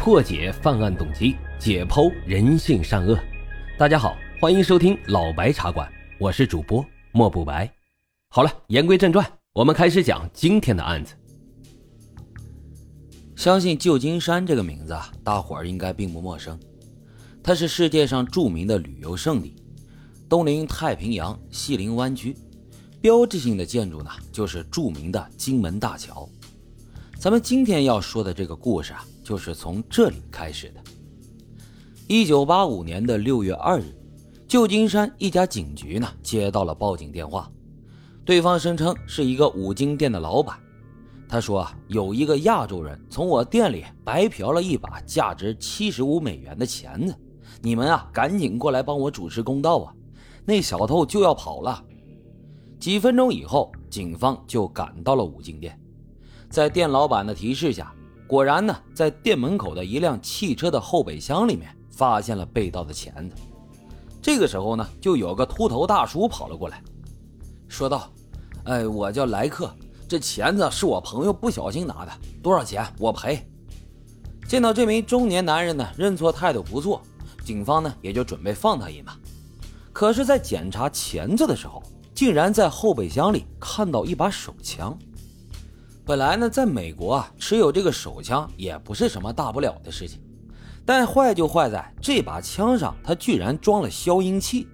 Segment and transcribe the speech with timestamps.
[0.00, 3.18] 破解犯案动机，解剖人性善恶。
[3.76, 5.86] 大家好，欢迎收听老白茶馆，
[6.18, 7.70] 我是主播莫不白。
[8.30, 11.14] 好了，言归正传，我们开始讲今天的案子。
[13.36, 16.58] 相信旧金山这个名字啊，大伙儿应该并不陌生。
[17.42, 19.54] 它是世界上著名的旅游胜地，
[20.30, 22.34] 东临太平洋，西临湾区，
[23.02, 26.26] 标志性的建筑呢就是著名的金门大桥。
[27.20, 29.04] 咱们今天要说的这个故事啊。
[29.22, 30.80] 就是从这里开始的。
[32.08, 33.94] 一九八五年的六月二日，
[34.48, 37.48] 旧金山一家警局呢接到了报警电话，
[38.24, 40.58] 对方声称是一个五金店的老板。
[41.28, 47.14] 他说啊，有一个亚洲人从我店里白嫖了一把价值七十五美元的钳子，
[47.60, 49.94] 你们啊赶紧过来帮我主持公道啊！
[50.44, 51.84] 那小偷就要跑了。
[52.80, 55.78] 几分钟以后，警方就赶到了五金店，
[56.50, 57.94] 在店老板的提示下。
[58.26, 63.36] 果然呢，在店门口的一辆汽车的后备箱里面发现了被盗的钳子。
[64.22, 66.82] 这个时候呢，就有个秃头大叔跑了过来，
[67.66, 68.08] 说道
[68.64, 69.74] ：“哎，我叫莱克，
[70.06, 73.44] 这钳子是我朋友不小心拿的，多少钱我赔。”
[74.46, 77.02] 见到这名中年男人呢，认错态度不错，
[77.44, 79.16] 警方呢也就准备放他一马。
[79.92, 81.82] 可是，在检查钳子的时候，
[82.14, 84.96] 竟然在后备箱里看到一把手枪。
[86.04, 90.20] 本来呢，在美国啊，持有这个手枪也不是什么大不了的事情，
[90.84, 94.66] 但坏就坏在这把枪上，它居然装了消音器，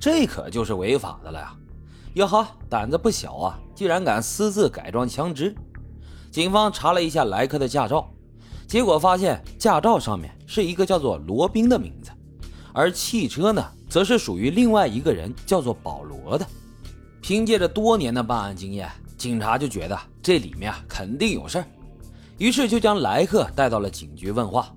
[0.00, 1.54] 这可就是违法的了呀！
[2.14, 5.54] 哟呵，胆子不小啊，居然敢私自改装枪支。
[6.30, 8.10] 警方查了一下莱克的驾照，
[8.66, 12.10] 结果发现驾照上面是一个叫做罗宾的名字，
[12.72, 16.46] 而汽车呢，则是属于另外一个人，叫做保罗的。
[17.20, 18.90] 凭借着多年的办案经验。
[19.16, 21.66] 警察就觉得这里面啊肯定有事儿，
[22.38, 24.72] 于是就将莱克带到了警局问话。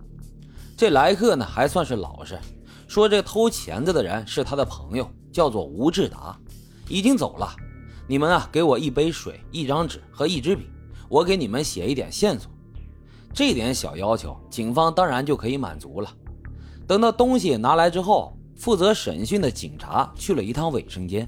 [0.75, 2.39] 这莱克呢还算是老实，
[2.87, 6.37] 说这偷钳子的人是他的朋友，叫做吴志达，
[6.89, 7.55] 已经走了。
[8.07, 10.65] 你们啊给我一杯水、一张纸和一支笔，
[11.07, 12.51] 我给你们写一点线索。
[13.33, 16.09] 这点小要求，警方当然就可以满足了。
[16.87, 21.27] 等到东西拿来之后，负责审讯的警察去了一趟卫生间。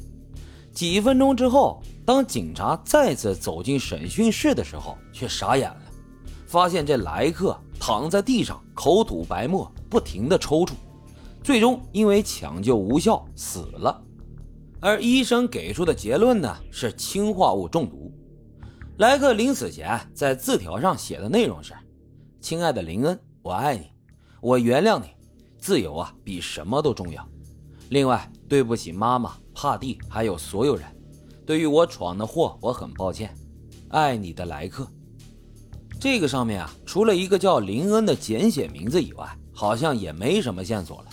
[0.72, 5.82] 几分钟之后，当警察再次走进审讯室的时候，却傻眼了，
[6.46, 10.70] 发现这莱克躺在地上，口吐白沫，不停的抽搐，
[11.44, 14.02] 最终因为抢救无效死了。
[14.80, 18.10] 而医生给出的结论呢，是氰化物中毒。
[19.00, 21.74] 莱克临死前在字条上写的内容是
[22.40, 23.92] ：“亲爱的林恩，我爱你，
[24.40, 25.08] 我原谅你，
[25.58, 27.28] 自由啊比什么都重要。
[27.90, 30.86] 另外，对不起妈妈。”帕蒂，还有所有人，
[31.48, 33.34] 对于我闯的祸，我很抱歉。
[33.88, 34.86] 爱你的来客。
[35.98, 41.06] 这个上面啊，除了一个叫林恩的简写名字以外，好像也没什么线索了。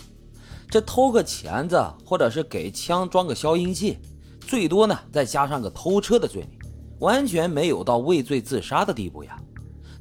[0.68, 3.98] 这偷个钳子，或者是给枪装个消音器，
[4.40, 6.58] 最多呢再加上个偷车的罪名，
[6.98, 9.40] 完全没有到畏罪自杀的地步呀。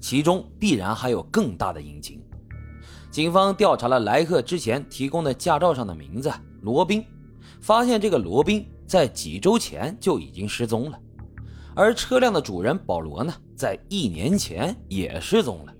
[0.01, 2.19] 其中必然还有更大的隐情。
[3.11, 7.05] 警方调查了莱克之前提供的驾照上的名字罗宾。
[7.61, 10.99] 发现这个罗宾在几周前就已经失踪了，
[11.75, 15.73] 而车辆的主人保罗呢，在一年前也失踪了。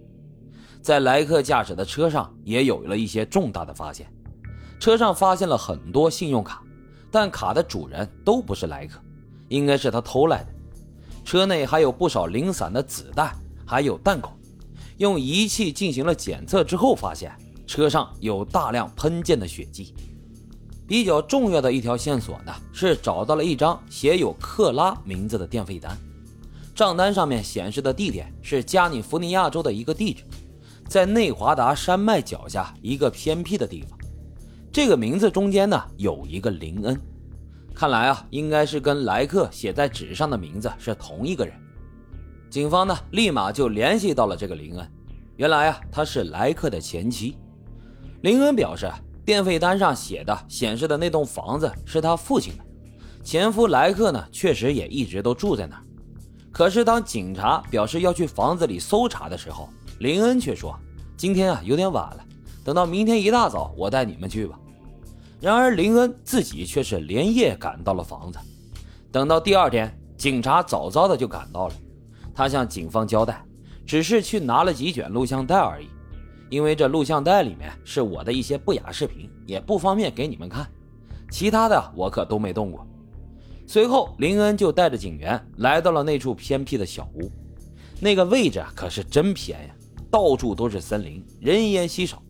[0.81, 4.05] 在莱克驾驶的车上也有了一些重大的发现，
[4.79, 6.61] 车上发现了很多信用卡，
[7.11, 8.99] 但卡的主人都不是莱克，
[9.47, 10.49] 应该是他偷来的。
[11.23, 13.33] 车内还有不少零散的子弹，
[13.65, 14.33] 还有弹孔。
[14.97, 17.31] 用仪器进行了检测之后，发现
[17.65, 19.93] 车上有大量喷溅的血迹。
[20.85, 25.97] 比较重要的一条线索呢，是找到了一张写有克拉名字的电费单，
[26.75, 30.23] 账单上面显示的地点是加利福尼亚州的一个地址，
[30.87, 33.97] 在内华达山脉脚下一个偏僻的地方。
[34.73, 36.99] 这个名字中间呢有一个林恩，
[37.73, 41.55] 看来啊应该是跟莱克写在纸上的名字是同一个人。
[42.49, 44.91] 警方呢立马就联系到了这个林恩，
[45.37, 47.37] 原来啊他是莱克的前妻。
[48.21, 48.91] 林恩表示。
[49.25, 52.63] 电费单上写的显示的那栋房子是他父亲的，
[53.23, 55.83] 前夫莱克呢确实也一直都住在那儿。
[56.51, 60.77] 可是当警察表示要去房子里搜查的时候，林恩却说
[61.17, 62.25] ：“今天啊有点晚了，
[62.63, 64.59] 等到明天一大早我带你们去吧。”
[65.39, 68.37] 然而林恩自己却是连夜赶到了房子。
[69.11, 71.73] 等到第二天，警察早早的就赶到了，
[72.35, 73.43] 他向警方交代，
[73.85, 75.87] 只是去拿了几卷录像带而已。
[76.53, 80.69] 因为这录像带里面是我的一些不雅视频，也不方便给你们看。
[81.31, 82.85] 其他的我可都没动过。
[83.65, 87.31] 随后，林恩就带着警员来到了那处偏僻的小屋，
[87.99, 89.73] 那个位置可是真偏呀，
[90.11, 92.21] 到处都是森林，人烟稀少。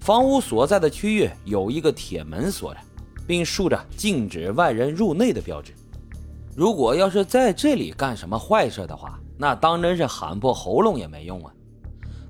[0.00, 2.80] 房屋所在的区域有一个铁门锁着，
[3.28, 5.72] 并竖着禁止外人入内的标志。
[6.56, 11.52] 如果要是在这里干什么坏事的话，那当真是喊破喉咙也没用啊！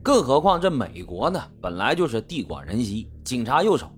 [0.02, 3.92] 更何况这美国呢，本来就是地广人稀，警察又少。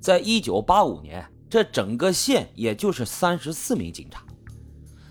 [0.00, 4.22] 在一九八五年，这整个县也就是三十四名警察。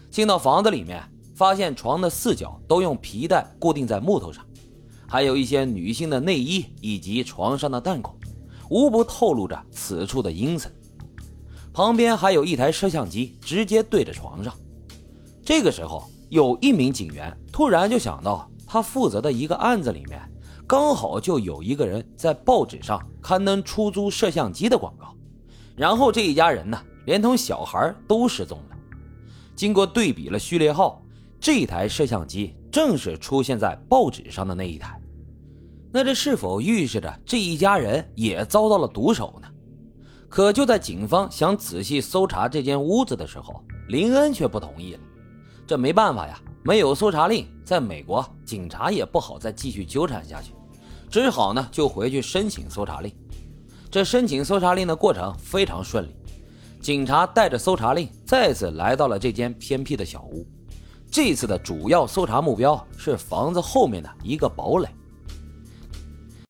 [0.09, 1.03] 进到房子里面，
[1.35, 4.45] 发现床的四角都用皮带固定在木头上，
[5.05, 8.15] 还有一些女性的内衣以及床上的弹孔，
[8.69, 10.71] 无不透露着此处的阴森。
[11.73, 14.53] 旁边还有一台摄像机，直接对着床上。
[15.43, 20.17] 这个时候，有一名警员突然就想到，他负责的一个案子里面，
[20.65, 25.13] 刚好就有一个人在报纸上刊登出租摄像机的广告。
[25.75, 28.77] 然后这一家人呢，连同小孩都失踪了。
[29.57, 31.03] 经过对比了序列号，
[31.37, 34.97] 这台摄像机正是出现在报纸上的那一台。
[35.91, 39.49] 那这是否预示着这一家人也遭到了毒手呢？
[40.29, 44.99] 可就在警方想仔细搜查这间屋子的时候，林恩却不同意了。
[45.67, 50.53] 这没办法呀，没有搜查令，在美国警察也不好再继续纠缠下去，
[51.09, 53.11] 只好呢就回去申请搜查令。
[53.89, 56.15] 这申请搜查令的过程非常顺利，
[56.79, 60.45] 警察带着搜查令再次来到了这间偏僻的小屋。
[61.09, 64.87] 这次的主要搜查目标是房子后面的一个堡垒。